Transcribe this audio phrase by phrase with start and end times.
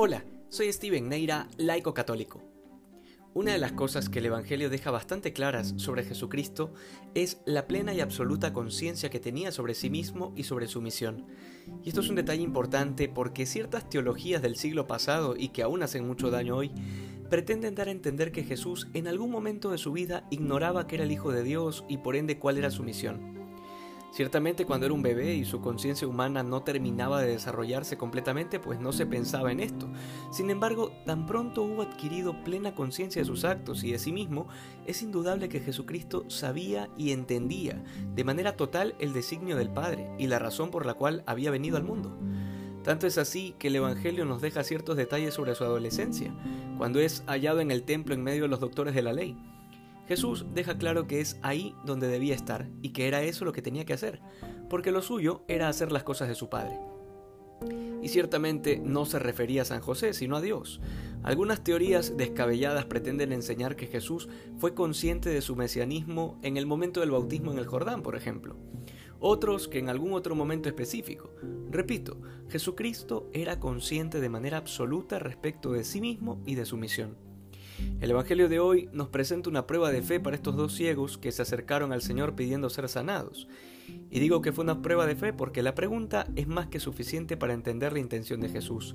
[0.00, 2.40] Hola, soy Steven Neira, laico católico.
[3.34, 6.72] Una de las cosas que el Evangelio deja bastante claras sobre Jesucristo
[7.16, 11.26] es la plena y absoluta conciencia que tenía sobre sí mismo y sobre su misión.
[11.82, 15.82] Y esto es un detalle importante porque ciertas teologías del siglo pasado y que aún
[15.82, 16.70] hacen mucho daño hoy,
[17.28, 21.06] pretenden dar a entender que Jesús en algún momento de su vida ignoraba que era
[21.06, 23.37] el Hijo de Dios y por ende cuál era su misión.
[24.10, 28.80] Ciertamente cuando era un bebé y su conciencia humana no terminaba de desarrollarse completamente, pues
[28.80, 29.88] no se pensaba en esto.
[30.32, 34.48] Sin embargo, tan pronto hubo adquirido plena conciencia de sus actos y de sí mismo,
[34.86, 37.82] es indudable que Jesucristo sabía y entendía
[38.14, 41.76] de manera total el designio del Padre y la razón por la cual había venido
[41.76, 42.16] al mundo.
[42.82, 46.32] Tanto es así que el Evangelio nos deja ciertos detalles sobre su adolescencia,
[46.78, 49.36] cuando es hallado en el templo en medio de los doctores de la ley.
[50.08, 53.60] Jesús deja claro que es ahí donde debía estar y que era eso lo que
[53.60, 54.20] tenía que hacer,
[54.70, 56.78] porque lo suyo era hacer las cosas de su Padre.
[58.02, 60.80] Y ciertamente no se refería a San José, sino a Dios.
[61.24, 67.00] Algunas teorías descabelladas pretenden enseñar que Jesús fue consciente de su mesianismo en el momento
[67.00, 68.56] del bautismo en el Jordán, por ejemplo.
[69.20, 71.34] Otros que en algún otro momento específico.
[71.70, 77.27] Repito, Jesucristo era consciente de manera absoluta respecto de sí mismo y de su misión.
[78.00, 81.32] El Evangelio de hoy nos presenta una prueba de fe para estos dos ciegos que
[81.32, 83.48] se acercaron al Señor pidiendo ser sanados.
[84.10, 87.36] Y digo que fue una prueba de fe porque la pregunta es más que suficiente
[87.36, 88.94] para entender la intención de Jesús.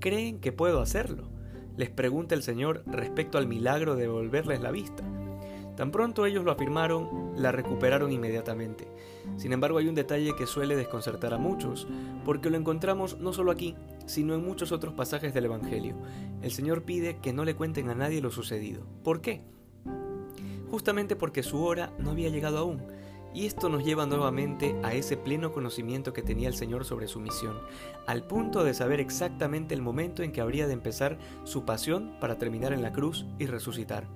[0.00, 1.30] ¿Creen que puedo hacerlo?
[1.76, 5.04] Les pregunta el Señor respecto al milagro de devolverles la vista.
[5.76, 8.88] Tan pronto ellos lo afirmaron, la recuperaron inmediatamente.
[9.36, 11.86] Sin embargo, hay un detalle que suele desconcertar a muchos,
[12.24, 13.76] porque lo encontramos no solo aquí,
[14.06, 15.96] sino en muchos otros pasajes del Evangelio.
[16.42, 18.86] El Señor pide que no le cuenten a nadie lo sucedido.
[19.02, 19.42] ¿Por qué?
[20.70, 22.82] Justamente porque su hora no había llegado aún.
[23.32, 27.20] Y esto nos lleva nuevamente a ese pleno conocimiento que tenía el Señor sobre su
[27.20, 27.56] misión,
[28.08, 32.38] al punto de saber exactamente el momento en que habría de empezar su pasión para
[32.38, 34.08] terminar en la cruz y resucitar.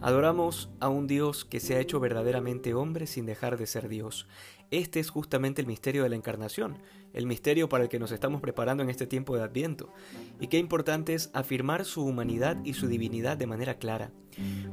[0.00, 4.28] Adoramos a un Dios que se ha hecho verdaderamente hombre sin dejar de ser Dios.
[4.70, 6.78] Este es justamente el misterio de la encarnación,
[7.14, 9.92] el misterio para el que nos estamos preparando en este tiempo de Adviento.
[10.38, 14.12] Y qué importante es afirmar su humanidad y su divinidad de manera clara,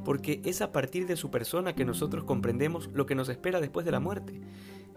[0.04, 3.84] porque es a partir de su persona que nosotros comprendemos lo que nos espera después
[3.84, 4.40] de la muerte.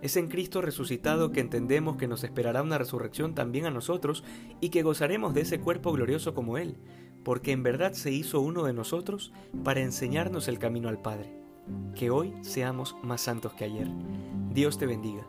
[0.02, 4.24] Es en Cristo resucitado que entendemos que nos esperará una resurrección también a nosotros
[4.60, 6.76] y que gozaremos de ese cuerpo glorioso como Él,
[7.24, 9.32] porque en verdad se hizo uno de nosotros
[9.64, 11.38] para enseñarnos el camino al Padre.
[11.94, 13.88] Que hoy seamos más santos que ayer.
[14.52, 15.26] Dios te bendiga.